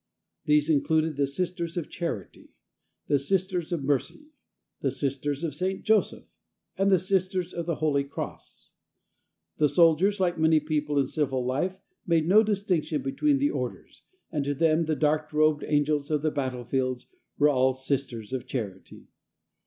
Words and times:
These 0.45 0.67
included 0.67 1.15
the 1.15 1.27
Sisters 1.27 1.77
of 1.77 1.87
Charity, 1.87 2.49
the 3.05 3.19
Sisters 3.19 3.71
of 3.71 3.83
Mercy, 3.83 4.31
the 4.79 4.89
Sisters 4.89 5.43
of 5.43 5.53
St. 5.53 5.83
Joseph 5.83 6.25
and 6.75 6.89
the 6.91 6.97
Sisters 6.97 7.53
of 7.53 7.67
the 7.67 7.75
Holy 7.75 8.03
Cross. 8.03 8.71
The 9.57 9.69
soldiers, 9.69 10.19
like 10.19 10.39
many 10.39 10.59
people 10.59 10.97
in 10.97 11.05
civil 11.05 11.45
life, 11.45 11.77
made 12.07 12.27
no 12.27 12.41
distinction 12.41 13.03
between 13.03 13.37
the 13.37 13.51
orders, 13.51 14.01
and 14.31 14.43
to 14.43 14.55
them 14.55 14.85
the 14.85 14.95
dark 14.95 15.31
robed 15.31 15.63
angels 15.67 16.09
of 16.09 16.23
the 16.23 16.31
battlefields 16.31 17.05
were 17.37 17.49
all 17.49 17.75
"Sisters 17.75 18.33
of 18.33 18.47
Charity." 18.47 19.05